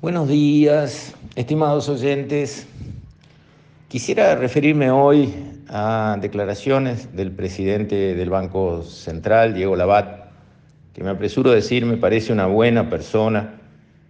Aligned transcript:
Buenos 0.00 0.28
días, 0.28 1.16
estimados 1.34 1.88
oyentes. 1.88 2.68
Quisiera 3.88 4.36
referirme 4.36 4.92
hoy 4.92 5.34
a 5.68 6.16
declaraciones 6.20 7.16
del 7.16 7.32
presidente 7.32 8.14
del 8.14 8.30
Banco 8.30 8.84
Central, 8.84 9.54
Diego 9.54 9.74
Labat, 9.74 10.28
que 10.94 11.02
me 11.02 11.10
apresuro 11.10 11.50
a 11.50 11.56
decir 11.56 11.84
me 11.84 11.96
parece 11.96 12.32
una 12.32 12.46
buena 12.46 12.88
persona, 12.88 13.60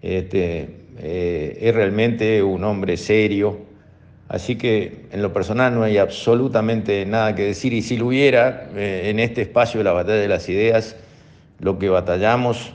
este, 0.02 0.76
eh, 0.98 1.58
es 1.58 1.74
realmente 1.74 2.42
un 2.42 2.64
hombre 2.64 2.98
serio, 2.98 3.58
así 4.28 4.56
que 4.56 5.06
en 5.10 5.22
lo 5.22 5.32
personal 5.32 5.74
no 5.74 5.84
hay 5.84 5.96
absolutamente 5.96 7.06
nada 7.06 7.34
que 7.34 7.44
decir. 7.44 7.72
Y 7.72 7.80
si 7.80 7.96
lo 7.96 8.08
hubiera, 8.08 8.68
eh, 8.76 9.04
en 9.06 9.20
este 9.20 9.40
espacio 9.40 9.78
de 9.78 9.84
la 9.84 9.92
batalla 9.92 10.20
de 10.20 10.28
las 10.28 10.50
ideas, 10.50 10.96
lo 11.60 11.78
que 11.78 11.88
batallamos 11.88 12.74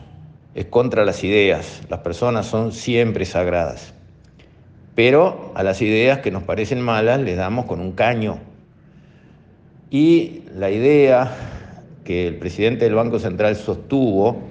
es 0.56 0.66
contra 0.66 1.06
las 1.06 1.24
ideas. 1.24 1.82
Las 1.90 2.00
personas 2.00 2.46
son 2.46 2.72
siempre 2.72 3.26
sagradas. 3.26 3.94
Pero 4.96 5.52
a 5.56 5.64
las 5.64 5.82
ideas 5.82 6.20
que 6.20 6.32
nos 6.32 6.44
parecen 6.44 6.82
malas 6.82 7.20
les 7.20 7.38
damos 7.38 7.66
con 7.66 7.80
un 7.80 7.94
caño. 7.94 8.38
Y 9.90 10.44
la 10.56 10.70
idea 10.70 11.36
que 12.04 12.28
el 12.28 12.38
presidente 12.38 12.86
del 12.86 12.96
Banco 12.96 13.20
Central 13.20 13.56
sostuvo 13.56 14.42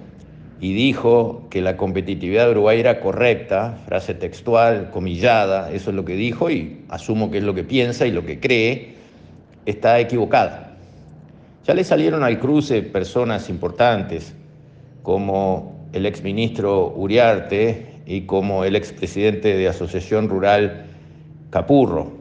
y 0.61 0.75
dijo 0.75 1.49
que 1.51 1.61
la 1.61 1.77
competitividad 1.77 2.47
de 2.47 2.53
Uruguay 2.53 2.79
era 2.79 3.01
correcta, 3.01 3.79
frase 3.87 4.15
textual, 4.15 4.91
comillada, 4.91 5.73
eso 5.73 5.91
es 5.91 5.97
lo 5.97 6.05
que 6.05 6.15
dijo 6.15 6.51
y 6.51 6.85
asumo 6.89 7.31
que 7.31 7.39
es 7.39 7.45
lo 7.45 7.55
que 7.55 7.65
piensa 7.65 8.07
y 8.07 8.13
lo 8.13 8.25
que 8.25 8.39
cree, 8.39 8.95
está 9.67 9.99
equivocada. 9.99 10.77
Ya 11.67 11.75
le 11.75 11.85
salieron 11.85 12.23
al 12.23 12.39
cruce 12.39 12.83
personas 12.83 13.49
importantes 13.49 14.35
como 15.03 15.72
el 15.93 16.07
exministro 16.07 16.93
Uriarte 16.95 18.03
y 18.07 18.23
como 18.23 18.65
el 18.65 18.77
expresidente 18.77 19.57
de 19.57 19.69
Asociación 19.69 20.29
Rural 20.29 20.87
Capurro. 21.51 22.13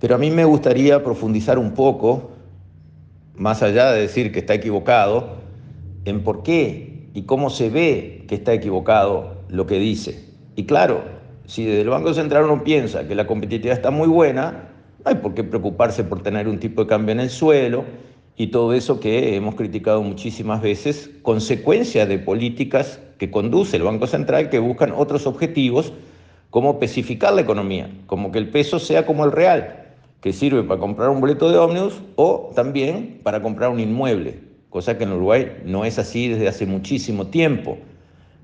Pero 0.00 0.14
a 0.14 0.18
mí 0.18 0.30
me 0.30 0.44
gustaría 0.44 1.04
profundizar 1.04 1.58
un 1.58 1.72
poco, 1.72 2.30
más 3.36 3.62
allá 3.62 3.92
de 3.92 4.02
decir 4.02 4.32
que 4.32 4.40
está 4.40 4.54
equivocado, 4.54 5.36
en 6.04 6.22
por 6.22 6.42
qué 6.42 7.08
y 7.14 7.22
cómo 7.22 7.50
se 7.50 7.70
ve 7.70 8.24
que 8.28 8.36
está 8.36 8.52
equivocado 8.52 9.42
lo 9.48 9.66
que 9.66 9.78
dice. 9.78 10.24
Y 10.56 10.64
claro, 10.64 11.02
si 11.46 11.64
desde 11.64 11.82
el 11.82 11.88
Banco 11.88 12.14
Central 12.14 12.44
uno 12.44 12.64
piensa 12.64 13.06
que 13.06 13.14
la 13.14 13.26
competitividad 13.26 13.76
está 13.76 13.90
muy 13.90 14.08
buena, 14.08 14.70
no 15.04 15.10
hay 15.10 15.16
por 15.16 15.34
qué 15.34 15.44
preocuparse 15.44 16.04
por 16.04 16.22
tener 16.22 16.48
un 16.48 16.58
tipo 16.58 16.82
de 16.82 16.88
cambio 16.88 17.12
en 17.12 17.20
el 17.20 17.30
suelo, 17.30 17.84
y 18.36 18.48
todo 18.48 18.72
eso 18.72 19.00
que 19.00 19.36
hemos 19.36 19.54
criticado 19.54 20.02
muchísimas 20.02 20.62
veces, 20.62 21.10
consecuencia 21.22 22.06
de 22.06 22.18
políticas 22.18 23.00
que 23.18 23.30
conduce 23.30 23.76
el 23.76 23.82
Banco 23.82 24.06
Central 24.06 24.48
que 24.48 24.58
buscan 24.58 24.92
otros 24.92 25.26
objetivos 25.26 25.92
como 26.48 26.72
especificar 26.72 27.34
la 27.34 27.42
economía, 27.42 27.90
como 28.06 28.32
que 28.32 28.38
el 28.38 28.48
peso 28.48 28.78
sea 28.78 29.04
como 29.04 29.24
el 29.24 29.32
real, 29.32 29.88
que 30.20 30.32
sirve 30.32 30.62
para 30.62 30.80
comprar 30.80 31.10
un 31.10 31.20
boleto 31.20 31.50
de 31.50 31.58
ómnibus 31.58 32.00
o 32.16 32.50
también 32.54 33.20
para 33.22 33.42
comprar 33.42 33.70
un 33.70 33.80
inmueble, 33.80 34.40
cosa 34.70 34.96
que 34.96 35.04
en 35.04 35.12
Uruguay 35.12 35.58
no 35.64 35.84
es 35.84 35.98
así 35.98 36.28
desde 36.28 36.48
hace 36.48 36.66
muchísimo 36.66 37.26
tiempo. 37.26 37.78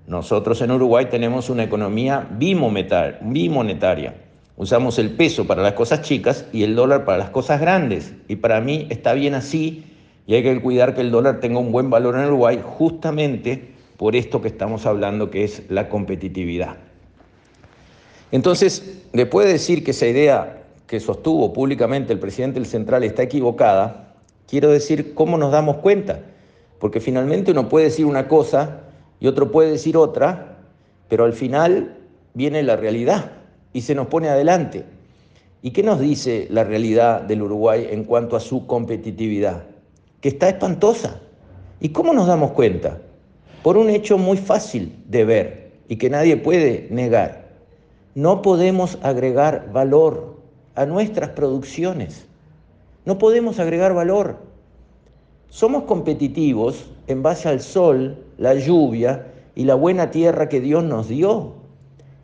Nosotros 0.07 0.61
en 0.61 0.70
Uruguay 0.70 1.07
tenemos 1.11 1.51
una 1.51 1.64
economía 1.64 2.29
bimonetaria 2.31 4.26
Usamos 4.57 4.99
el 4.99 5.11
peso 5.11 5.47
para 5.47 5.62
las 5.62 5.75
cosas 5.75 6.01
chicas 6.01 6.47
y 6.51 6.62
el 6.62 6.75
dólar 6.75 7.05
para 7.05 7.19
las 7.19 7.29
cosas 7.31 7.61
grandes. 7.61 8.15
Y 8.27 8.37
para 8.37 8.61
mí 8.63 8.87
está 8.89 9.13
bien 9.13 9.35
así 9.35 9.85
y 10.27 10.35
hay 10.35 10.43
que 10.43 10.61
cuidar 10.63 10.95
que 10.95 11.03
el 11.03 11.11
dólar 11.11 11.41
tenga 11.41 11.59
un 11.59 11.73
buen 11.73 11.91
valor 11.91 12.17
en 12.17 12.25
Uruguay 12.25 12.63
justamente 12.65 13.75
por 13.98 14.17
esto 14.17 14.41
que 14.41 14.48
estamos 14.48 14.87
hablando 14.87 15.31
que 15.31 15.45
es 15.45 15.63
la 15.69 15.91
competitividad. 15.91 16.77
Entonces, 18.33 19.03
después 19.13 19.47
de 19.47 19.53
decir 19.53 19.85
que 19.85 19.91
esa 19.91 20.07
idea 20.07 20.63
que 20.87 21.01
sostuvo 21.01 21.53
públicamente 21.53 22.15
el 22.15 22.19
presidente 22.19 22.59
del 22.59 22.67
Central 22.67 23.05
está 23.05 23.23
equivocada, 23.23 24.14
quiero 24.48 24.70
decir 24.70 25.13
cómo 25.13 25.36
nos 25.36 25.53
damos 25.53 25.77
cuenta. 25.77 26.20
Porque 26.79 27.01
finalmente 27.01 27.51
uno 27.51 27.69
puede 27.69 27.86
decir 27.86 28.07
una 28.07 28.27
cosa 28.27 28.80
y 29.20 29.27
otro 29.27 29.51
puede 29.51 29.70
decir 29.70 29.98
otra, 29.98 30.59
pero 31.09 31.25
al 31.25 31.35
final 31.35 31.98
viene 32.35 32.63
la 32.63 32.77
realidad 32.77 33.36
y 33.77 33.83
se 33.83 33.95
nos 33.95 34.07
pone 34.07 34.31
adelante. 34.31 34.87
¿Y 35.61 35.73
qué 35.73 35.83
nos 35.83 36.01
dice 36.01 36.47
la 36.48 36.64
realidad 36.64 37.20
del 37.20 37.42
Uruguay 37.42 37.89
en 37.91 38.05
cuanto 38.05 38.35
a 38.35 38.41
su 38.41 38.67
competitividad? 38.67 39.64
Que 40.23 40.31
está 40.31 40.48
espantosa. 40.48 41.20
¿Y 41.79 41.91
cómo 41.91 42.15
nos 42.15 42.27
damos 42.27 42.53
cuenta? 42.53 43.03
Por 43.63 43.77
un 43.77 43.91
hecho 43.91 44.17
muy 44.17 44.39
fácil 44.39 44.97
de 45.07 45.27
ver 45.27 45.73
y 45.89 45.97
que 45.97 46.09
nadie 46.09 46.39
puede 46.39 46.89
negar. 46.91 47.51
No 48.15 48.41
podemos 48.41 48.98
agregar 49.03 49.70
valor 49.75 50.39
a 50.75 50.86
nuestras 50.86 51.29
producciones. 51.29 52.25
No 53.05 53.19
podemos 53.19 53.59
agregar 53.59 53.92
valor. 53.92 54.39
Somos 55.51 55.83
competitivos 55.83 56.86
en 57.09 57.23
base 57.23 57.51
al 57.51 57.61
sol, 57.61 58.25
la 58.39 58.55
lluvia 58.55 59.27
y 59.55 59.65
la 59.65 59.75
buena 59.75 60.11
tierra 60.11 60.48
que 60.48 60.63
Dios 60.63 60.83
nos 60.83 61.09
dio. 61.09 61.66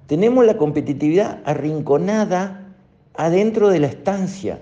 Tenemos 0.06 0.44
la 0.44 0.56
competitividad 0.56 1.40
arrinconada 1.44 2.74
adentro 3.14 3.68
de 3.68 3.80
la 3.80 3.86
estancia. 3.86 4.60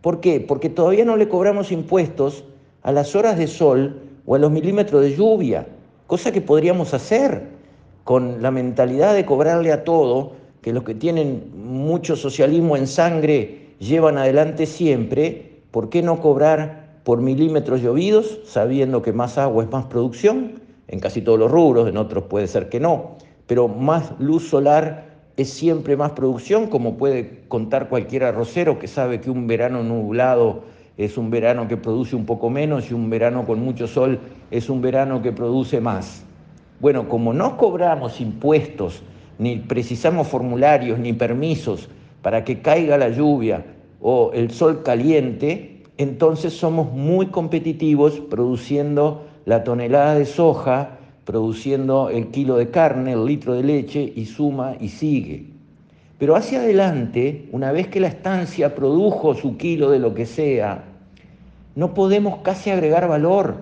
¿Por 0.00 0.20
qué? 0.20 0.40
Porque 0.40 0.68
todavía 0.68 1.04
no 1.04 1.16
le 1.16 1.28
cobramos 1.28 1.72
impuestos 1.72 2.44
a 2.82 2.92
las 2.92 3.14
horas 3.14 3.38
de 3.38 3.46
sol 3.46 4.02
o 4.26 4.34
a 4.34 4.38
los 4.38 4.50
milímetros 4.50 5.02
de 5.02 5.16
lluvia, 5.16 5.66
cosa 6.06 6.32
que 6.32 6.40
podríamos 6.40 6.94
hacer 6.94 7.48
con 8.04 8.42
la 8.42 8.50
mentalidad 8.50 9.14
de 9.14 9.24
cobrarle 9.24 9.72
a 9.72 9.84
todo, 9.84 10.32
que 10.60 10.72
los 10.72 10.84
que 10.84 10.94
tienen 10.94 11.52
mucho 11.54 12.16
socialismo 12.16 12.76
en 12.76 12.86
sangre 12.86 13.74
llevan 13.78 14.18
adelante 14.18 14.66
siempre, 14.66 15.62
¿por 15.70 15.88
qué 15.88 16.02
no 16.02 16.20
cobrar 16.20 16.98
por 17.04 17.20
milímetros 17.20 17.80
llovidos, 17.80 18.40
sabiendo 18.44 19.02
que 19.02 19.12
más 19.12 19.38
agua 19.38 19.64
es 19.64 19.70
más 19.70 19.86
producción? 19.86 20.60
En 20.88 21.00
casi 21.00 21.22
todos 21.22 21.38
los 21.38 21.50
rubros, 21.50 21.88
en 21.88 21.96
otros 21.96 22.24
puede 22.24 22.46
ser 22.46 22.68
que 22.68 22.78
no 22.78 23.16
pero 23.52 23.68
más 23.68 24.14
luz 24.18 24.48
solar 24.48 25.10
es 25.36 25.50
siempre 25.50 25.94
más 25.94 26.12
producción, 26.12 26.68
como 26.68 26.96
puede 26.96 27.40
contar 27.48 27.90
cualquier 27.90 28.24
arrocero 28.24 28.78
que 28.78 28.88
sabe 28.88 29.20
que 29.20 29.28
un 29.28 29.46
verano 29.46 29.82
nublado 29.82 30.62
es 30.96 31.18
un 31.18 31.28
verano 31.28 31.68
que 31.68 31.76
produce 31.76 32.16
un 32.16 32.24
poco 32.24 32.48
menos 32.48 32.90
y 32.90 32.94
un 32.94 33.10
verano 33.10 33.44
con 33.44 33.60
mucho 33.60 33.86
sol 33.86 34.18
es 34.50 34.70
un 34.70 34.80
verano 34.80 35.20
que 35.20 35.32
produce 35.32 35.82
más. 35.82 36.24
Bueno, 36.80 37.10
como 37.10 37.34
no 37.34 37.58
cobramos 37.58 38.22
impuestos, 38.22 39.02
ni 39.38 39.56
precisamos 39.56 40.28
formularios, 40.28 40.98
ni 40.98 41.12
permisos 41.12 41.90
para 42.22 42.44
que 42.44 42.62
caiga 42.62 42.96
la 42.96 43.10
lluvia 43.10 43.66
o 44.00 44.30
el 44.32 44.50
sol 44.50 44.82
caliente, 44.82 45.82
entonces 45.98 46.54
somos 46.54 46.90
muy 46.90 47.26
competitivos 47.26 48.18
produciendo 48.18 49.26
la 49.44 49.62
tonelada 49.62 50.14
de 50.14 50.24
soja 50.24 51.00
produciendo 51.24 52.10
el 52.10 52.28
kilo 52.28 52.56
de 52.56 52.70
carne, 52.70 53.12
el 53.12 53.24
litro 53.24 53.54
de 53.54 53.62
leche 53.62 54.12
y 54.14 54.26
suma 54.26 54.76
y 54.80 54.88
sigue. 54.88 55.46
Pero 56.18 56.36
hacia 56.36 56.60
adelante, 56.60 57.48
una 57.52 57.72
vez 57.72 57.88
que 57.88 58.00
la 58.00 58.08
estancia 58.08 58.74
produjo 58.74 59.34
su 59.34 59.56
kilo 59.56 59.90
de 59.90 59.98
lo 59.98 60.14
que 60.14 60.26
sea, 60.26 60.84
no 61.74 61.94
podemos 61.94 62.38
casi 62.42 62.70
agregar 62.70 63.08
valor. 63.08 63.56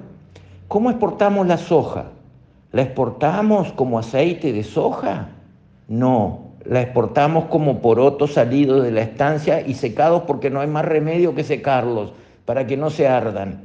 ¿Cómo 0.68 0.90
exportamos 0.90 1.46
la 1.46 1.56
soja? 1.56 2.06
¿La 2.72 2.82
exportamos 2.82 3.72
como 3.72 3.98
aceite 3.98 4.52
de 4.52 4.62
soja? 4.62 5.28
No, 5.88 6.50
la 6.64 6.82
exportamos 6.82 7.46
como 7.46 7.80
porotos 7.80 8.34
salidos 8.34 8.82
de 8.82 8.92
la 8.92 9.00
estancia 9.02 9.60
y 9.66 9.74
secados 9.74 10.22
porque 10.26 10.50
no 10.50 10.60
hay 10.60 10.68
más 10.68 10.84
remedio 10.84 11.34
que 11.34 11.44
secarlos 11.44 12.12
para 12.44 12.66
que 12.66 12.76
no 12.76 12.90
se 12.90 13.08
ardan. 13.08 13.62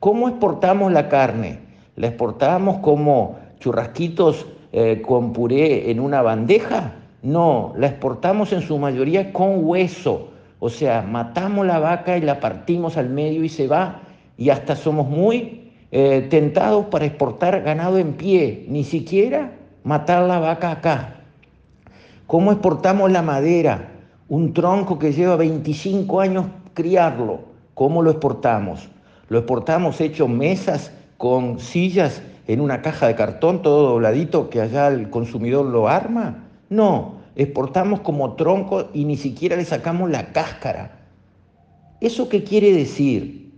¿Cómo 0.00 0.28
exportamos 0.28 0.92
la 0.92 1.08
carne? 1.08 1.60
La 1.96 2.08
exportábamos 2.08 2.78
como 2.78 3.38
churrasquitos 3.60 4.46
eh, 4.72 5.02
con 5.06 5.32
puré 5.32 5.90
en 5.90 6.00
una 6.00 6.22
bandeja. 6.22 6.94
No, 7.22 7.74
la 7.76 7.88
exportamos 7.88 8.52
en 8.52 8.62
su 8.62 8.78
mayoría 8.78 9.32
con 9.32 9.64
hueso. 9.64 10.30
O 10.58 10.70
sea, 10.70 11.02
matamos 11.02 11.66
la 11.66 11.78
vaca 11.78 12.16
y 12.16 12.22
la 12.22 12.40
partimos 12.40 12.96
al 12.96 13.10
medio 13.10 13.44
y 13.44 13.48
se 13.48 13.68
va. 13.68 14.00
Y 14.38 14.50
hasta 14.50 14.74
somos 14.74 15.08
muy 15.08 15.70
eh, 15.90 16.26
tentados 16.30 16.86
para 16.86 17.04
exportar 17.04 17.62
ganado 17.62 17.98
en 17.98 18.14
pie, 18.14 18.64
ni 18.68 18.82
siquiera 18.82 19.52
matar 19.84 20.22
la 20.22 20.38
vaca 20.38 20.70
acá. 20.70 21.16
¿Cómo 22.26 22.50
exportamos 22.52 23.12
la 23.12 23.20
madera? 23.20 23.90
Un 24.28 24.54
tronco 24.54 24.98
que 24.98 25.12
lleva 25.12 25.36
25 25.36 26.20
años 26.20 26.46
criarlo. 26.72 27.40
¿Cómo 27.74 28.00
lo 28.00 28.10
exportamos? 28.10 28.88
Lo 29.28 29.38
exportamos 29.38 30.00
hecho 30.00 30.28
mesas 30.28 30.92
con 31.22 31.60
sillas 31.60 32.20
en 32.48 32.60
una 32.60 32.82
caja 32.82 33.06
de 33.06 33.14
cartón 33.14 33.62
todo 33.62 33.90
dobladito 33.90 34.50
que 34.50 34.60
allá 34.60 34.88
el 34.88 35.08
consumidor 35.08 35.66
lo 35.66 35.86
arma. 35.86 36.48
No, 36.68 37.20
exportamos 37.36 38.00
como 38.00 38.32
tronco 38.32 38.88
y 38.92 39.04
ni 39.04 39.16
siquiera 39.16 39.54
le 39.54 39.64
sacamos 39.64 40.10
la 40.10 40.32
cáscara. 40.32 40.98
¿Eso 42.00 42.28
qué 42.28 42.42
quiere 42.42 42.72
decir? 42.72 43.52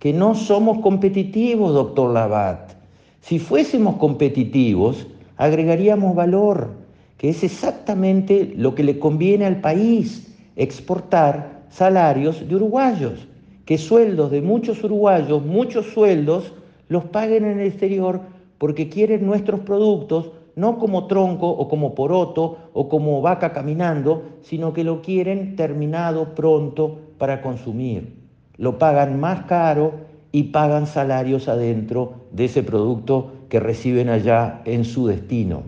Que 0.00 0.12
no 0.12 0.34
somos 0.34 0.80
competitivos, 0.80 1.72
doctor 1.72 2.12
Labat. 2.12 2.72
Si 3.20 3.38
fuésemos 3.38 3.94
competitivos, 3.98 5.06
agregaríamos 5.36 6.16
valor, 6.16 6.72
que 7.16 7.28
es 7.28 7.44
exactamente 7.44 8.52
lo 8.56 8.74
que 8.74 8.82
le 8.82 8.98
conviene 8.98 9.46
al 9.46 9.60
país, 9.60 10.34
exportar 10.56 11.62
salarios 11.70 12.48
de 12.48 12.56
uruguayos, 12.56 13.28
que 13.66 13.78
sueldos 13.78 14.32
de 14.32 14.42
muchos 14.42 14.82
uruguayos, 14.82 15.46
muchos 15.46 15.86
sueldos, 15.94 16.52
los 16.94 17.04
paguen 17.06 17.44
en 17.44 17.58
el 17.58 17.66
exterior 17.66 18.20
porque 18.56 18.88
quieren 18.88 19.26
nuestros 19.26 19.58
productos, 19.60 20.30
no 20.54 20.78
como 20.78 21.08
tronco 21.08 21.50
o 21.50 21.68
como 21.68 21.92
poroto 21.96 22.70
o 22.72 22.88
como 22.88 23.20
vaca 23.20 23.52
caminando, 23.52 24.22
sino 24.42 24.72
que 24.72 24.84
lo 24.84 25.02
quieren 25.02 25.56
terminado 25.56 26.36
pronto 26.36 27.00
para 27.18 27.42
consumir. 27.42 28.14
Lo 28.58 28.78
pagan 28.78 29.18
más 29.18 29.46
caro 29.46 29.94
y 30.30 30.44
pagan 30.44 30.86
salarios 30.86 31.48
adentro 31.48 32.12
de 32.30 32.44
ese 32.44 32.62
producto 32.62 33.32
que 33.48 33.58
reciben 33.58 34.08
allá 34.08 34.62
en 34.64 34.84
su 34.84 35.08
destino. 35.08 35.64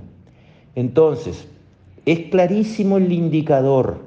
Entonces, 0.77 1.49
es 2.05 2.21
clarísimo 2.31 2.99
el 2.99 3.11
indicador. 3.13 3.99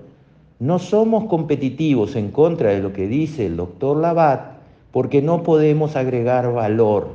No 0.60 0.80
somos 0.80 1.26
competitivos 1.26 2.16
en 2.16 2.32
contra 2.32 2.70
de 2.70 2.80
lo 2.80 2.94
que 2.94 3.10
dice 3.10 3.46
el 3.46 3.58
doctor 3.58 3.98
Labat 3.98 4.59
porque 4.92 5.22
no 5.22 5.44
podemos 5.44 5.96
agregar 5.96 6.52
valor. 6.52 7.10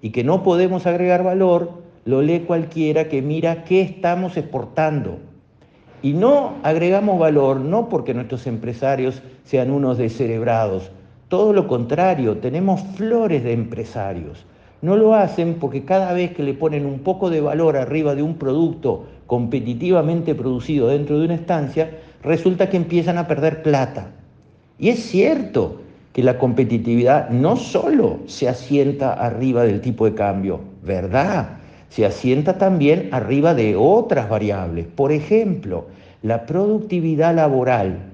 Y 0.00 0.10
que 0.10 0.24
no 0.24 0.42
podemos 0.42 0.86
agregar 0.86 1.22
valor 1.22 1.70
lo 2.04 2.20
lee 2.20 2.40
cualquiera 2.40 3.08
que 3.08 3.22
mira 3.22 3.64
qué 3.64 3.80
estamos 3.80 4.36
exportando. 4.36 5.18
Y 6.02 6.12
no 6.12 6.54
agregamos 6.62 7.18
valor 7.18 7.60
no 7.60 7.88
porque 7.88 8.12
nuestros 8.12 8.46
empresarios 8.46 9.22
sean 9.44 9.70
unos 9.70 9.96
descerebrados, 9.96 10.90
todo 11.28 11.54
lo 11.54 11.66
contrario, 11.66 12.36
tenemos 12.36 12.82
flores 12.96 13.42
de 13.42 13.52
empresarios. 13.52 14.44
No 14.82 14.96
lo 14.96 15.14
hacen 15.14 15.54
porque 15.54 15.84
cada 15.84 16.12
vez 16.12 16.34
que 16.34 16.42
le 16.42 16.52
ponen 16.52 16.84
un 16.84 16.98
poco 16.98 17.30
de 17.30 17.40
valor 17.40 17.78
arriba 17.78 18.14
de 18.14 18.22
un 18.22 18.34
producto 18.34 19.06
competitivamente 19.26 20.34
producido 20.34 20.88
dentro 20.88 21.18
de 21.18 21.24
una 21.24 21.34
estancia, 21.34 21.98
resulta 22.22 22.68
que 22.68 22.76
empiezan 22.76 23.16
a 23.16 23.26
perder 23.26 23.62
plata. 23.62 24.10
Y 24.78 24.90
es 24.90 24.98
cierto 25.00 25.80
que 26.14 26.22
la 26.22 26.38
competitividad 26.38 27.28
no 27.30 27.56
solo 27.56 28.20
se 28.26 28.48
asienta 28.48 29.14
arriba 29.14 29.64
del 29.64 29.80
tipo 29.80 30.04
de 30.04 30.14
cambio, 30.14 30.60
¿verdad? 30.84 31.58
Se 31.88 32.06
asienta 32.06 32.56
también 32.56 33.08
arriba 33.10 33.52
de 33.52 33.74
otras 33.74 34.28
variables. 34.28 34.86
Por 34.86 35.10
ejemplo, 35.10 35.86
la 36.22 36.46
productividad 36.46 37.34
laboral. 37.34 38.12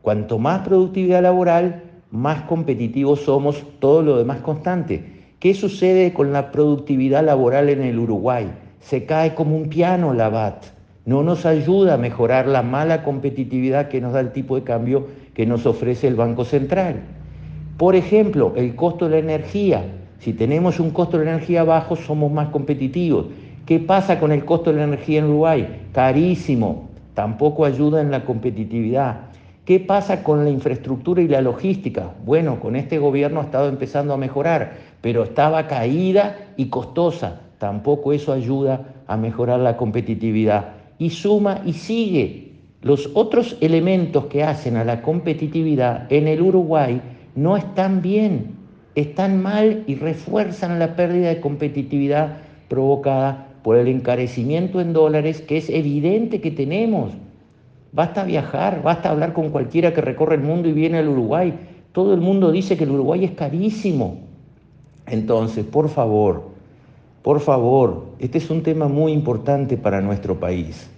Cuanto 0.00 0.38
más 0.38 0.60
productividad 0.60 1.22
laboral, 1.22 1.82
más 2.12 2.42
competitivos 2.42 3.22
somos, 3.22 3.64
todo 3.80 4.02
lo 4.02 4.16
demás 4.16 4.38
constante. 4.42 5.24
¿Qué 5.40 5.52
sucede 5.52 6.12
con 6.12 6.32
la 6.32 6.52
productividad 6.52 7.24
laboral 7.24 7.68
en 7.68 7.82
el 7.82 7.98
Uruguay? 7.98 8.48
Se 8.78 9.06
cae 9.06 9.34
como 9.34 9.56
un 9.56 9.68
piano 9.68 10.14
la 10.14 10.28
BAT. 10.28 10.66
No 11.04 11.24
nos 11.24 11.46
ayuda 11.46 11.94
a 11.94 11.98
mejorar 11.98 12.46
la 12.46 12.62
mala 12.62 13.02
competitividad 13.02 13.88
que 13.88 14.00
nos 14.00 14.12
da 14.12 14.20
el 14.20 14.30
tipo 14.30 14.54
de 14.54 14.62
cambio 14.62 15.08
que 15.34 15.46
nos 15.46 15.66
ofrece 15.66 16.06
el 16.06 16.14
Banco 16.14 16.44
Central. 16.44 17.02
Por 17.80 17.96
ejemplo, 17.96 18.52
el 18.56 18.76
costo 18.76 19.06
de 19.06 19.12
la 19.12 19.18
energía. 19.20 19.82
Si 20.18 20.34
tenemos 20.34 20.78
un 20.80 20.90
costo 20.90 21.16
de 21.16 21.24
la 21.24 21.30
energía 21.30 21.64
bajo, 21.64 21.96
somos 21.96 22.30
más 22.30 22.50
competitivos. 22.50 23.28
¿Qué 23.64 23.78
pasa 23.78 24.20
con 24.20 24.32
el 24.32 24.44
costo 24.44 24.70
de 24.70 24.76
la 24.76 24.84
energía 24.84 25.20
en 25.20 25.24
Uruguay? 25.30 25.86
Carísimo. 25.90 26.90
Tampoco 27.14 27.64
ayuda 27.64 28.02
en 28.02 28.10
la 28.10 28.26
competitividad. 28.26 29.30
¿Qué 29.64 29.80
pasa 29.80 30.22
con 30.22 30.44
la 30.44 30.50
infraestructura 30.50 31.22
y 31.22 31.28
la 31.28 31.40
logística? 31.40 32.12
Bueno, 32.22 32.60
con 32.60 32.76
este 32.76 32.98
gobierno 32.98 33.40
ha 33.40 33.44
estado 33.44 33.70
empezando 33.70 34.12
a 34.12 34.18
mejorar, 34.18 34.74
pero 35.00 35.22
estaba 35.22 35.66
caída 35.66 36.36
y 36.58 36.66
costosa. 36.66 37.40
Tampoco 37.56 38.12
eso 38.12 38.34
ayuda 38.34 38.92
a 39.06 39.16
mejorar 39.16 39.58
la 39.58 39.78
competitividad. 39.78 40.74
Y 40.98 41.08
suma 41.08 41.62
y 41.64 41.72
sigue. 41.72 42.52
Los 42.82 43.08
otros 43.14 43.56
elementos 43.62 44.26
que 44.26 44.44
hacen 44.44 44.76
a 44.76 44.84
la 44.84 45.00
competitividad 45.00 46.12
en 46.12 46.28
el 46.28 46.42
Uruguay 46.42 47.00
no 47.34 47.56
están 47.56 48.02
bien, 48.02 48.56
están 48.94 49.42
mal 49.42 49.84
y 49.86 49.94
refuerzan 49.94 50.78
la 50.78 50.96
pérdida 50.96 51.28
de 51.28 51.40
competitividad 51.40 52.38
provocada 52.68 53.48
por 53.62 53.76
el 53.76 53.88
encarecimiento 53.88 54.80
en 54.80 54.92
dólares 54.92 55.40
que 55.42 55.58
es 55.58 55.68
evidente 55.68 56.40
que 56.40 56.50
tenemos. 56.50 57.12
Basta 57.92 58.24
viajar, 58.24 58.82
basta 58.82 59.10
hablar 59.10 59.32
con 59.32 59.50
cualquiera 59.50 59.92
que 59.92 60.00
recorre 60.00 60.36
el 60.36 60.42
mundo 60.42 60.68
y 60.68 60.72
viene 60.72 60.98
al 60.98 61.08
Uruguay. 61.08 61.54
Todo 61.92 62.14
el 62.14 62.20
mundo 62.20 62.52
dice 62.52 62.76
que 62.76 62.84
el 62.84 62.90
Uruguay 62.90 63.24
es 63.24 63.32
carísimo. 63.32 64.18
Entonces, 65.06 65.64
por 65.64 65.88
favor, 65.88 66.50
por 67.22 67.40
favor, 67.40 68.06
este 68.18 68.38
es 68.38 68.48
un 68.48 68.62
tema 68.62 68.88
muy 68.88 69.12
importante 69.12 69.76
para 69.76 70.00
nuestro 70.00 70.38
país. 70.38 70.88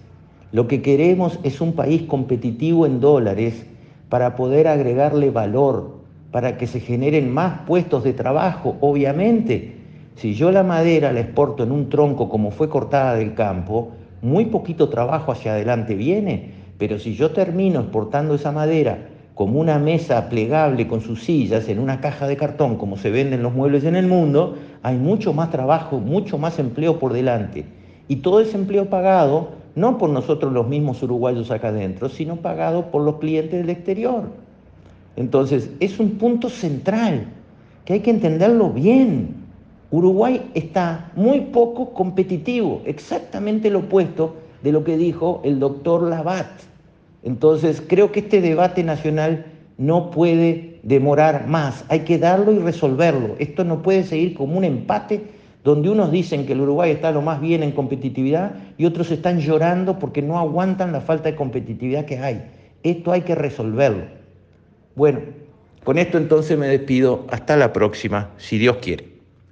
Lo 0.51 0.67
que 0.67 0.83
queremos 0.83 1.39
es 1.41 1.61
un 1.61 1.73
país 1.73 2.03
competitivo 2.03 2.85
en 2.85 2.99
dólares 2.99 3.65
para 4.07 4.35
poder 4.35 4.67
agregarle 4.67 5.31
valor, 5.31 6.02
para 6.33 6.57
que 6.57 6.65
se 6.65 6.79
generen 6.79 7.31
más 7.31 7.59
puestos 7.67 8.03
de 8.03 8.11
trabajo. 8.11 8.75
Obviamente, 8.81 9.75
si 10.15 10.33
yo 10.33 10.51
la 10.51 10.63
madera 10.63 11.13
la 11.13 11.19
exporto 11.19 11.61
en 11.61 11.71
un 11.71 11.89
tronco 11.89 12.27
como 12.27 12.49
fue 12.49 12.69
cortada 12.69 13.13
del 13.15 13.35
campo, 13.35 13.91
muy 14.23 14.45
poquito 14.45 14.89
trabajo 14.89 15.31
hacia 15.31 15.53
adelante 15.53 15.93
viene, 15.93 16.49
pero 16.79 16.97
si 16.97 17.13
yo 17.13 17.31
termino 17.31 17.81
exportando 17.81 18.33
esa 18.33 18.51
madera 18.51 19.09
como 19.35 19.59
una 19.59 19.77
mesa 19.77 20.27
plegable 20.27 20.87
con 20.87 21.01
sus 21.01 21.23
sillas 21.23 21.69
en 21.69 21.77
una 21.77 22.01
caja 22.01 22.27
de 22.27 22.35
cartón, 22.35 22.77
como 22.77 22.97
se 22.97 23.11
venden 23.11 23.43
los 23.43 23.53
muebles 23.53 23.83
en 23.83 23.95
el 23.95 24.07
mundo, 24.07 24.55
hay 24.81 24.97
mucho 24.97 25.33
más 25.33 25.51
trabajo, 25.51 25.99
mucho 25.99 26.39
más 26.39 26.57
empleo 26.57 26.97
por 26.97 27.13
delante. 27.13 27.65
Y 28.07 28.17
todo 28.17 28.41
ese 28.41 28.57
empleo 28.57 28.89
pagado, 28.89 29.49
no 29.75 29.99
por 29.99 30.09
nosotros 30.09 30.51
los 30.51 30.67
mismos 30.67 31.03
uruguayos 31.03 31.51
acá 31.51 31.67
adentro, 31.67 32.09
sino 32.09 32.37
pagado 32.37 32.89
por 32.89 33.03
los 33.03 33.17
clientes 33.17 33.59
del 33.59 33.69
exterior. 33.69 34.42
Entonces, 35.15 35.69
es 35.79 35.99
un 35.99 36.11
punto 36.11 36.49
central 36.49 37.27
que 37.85 37.93
hay 37.93 37.99
que 37.99 38.11
entenderlo 38.11 38.69
bien. 38.69 39.35
Uruguay 39.91 40.49
está 40.53 41.11
muy 41.15 41.41
poco 41.41 41.93
competitivo, 41.93 42.81
exactamente 42.85 43.69
lo 43.69 43.79
opuesto 43.79 44.37
de 44.63 44.71
lo 44.71 44.83
que 44.83 44.97
dijo 44.97 45.41
el 45.43 45.59
doctor 45.59 46.03
Labat. 46.03 46.47
Entonces, 47.21 47.81
creo 47.85 48.11
que 48.11 48.21
este 48.21 48.41
debate 48.41 48.83
nacional 48.83 49.45
no 49.77 50.09
puede 50.11 50.79
demorar 50.83 51.47
más, 51.47 51.85
hay 51.89 52.01
que 52.01 52.17
darlo 52.17 52.51
y 52.51 52.59
resolverlo. 52.59 53.35
Esto 53.39 53.63
no 53.63 53.81
puede 53.81 54.03
seguir 54.03 54.33
como 54.35 54.57
un 54.57 54.63
empate 54.63 55.21
donde 55.63 55.89
unos 55.89 56.11
dicen 56.11 56.45
que 56.45 56.53
el 56.53 56.61
Uruguay 56.61 56.91
está 56.91 57.11
lo 57.11 57.21
más 57.21 57.39
bien 57.39 57.63
en 57.63 57.71
competitividad 57.71 58.55
y 58.77 58.85
otros 58.85 59.11
están 59.11 59.39
llorando 59.39 59.97
porque 59.97 60.21
no 60.21 60.37
aguantan 60.37 60.91
la 60.91 61.01
falta 61.01 61.29
de 61.29 61.35
competitividad 61.35 62.05
que 62.05 62.19
hay. 62.19 62.43
Esto 62.83 63.13
hay 63.13 63.21
que 63.21 63.35
resolverlo. 63.35 64.22
Bueno, 64.95 65.21
con 65.83 65.97
esto 65.97 66.17
entonces 66.17 66.57
me 66.57 66.67
despido. 66.67 67.25
Hasta 67.29 67.57
la 67.57 67.73
próxima, 67.73 68.31
si 68.37 68.57
Dios 68.57 68.77
quiere. 68.77 69.12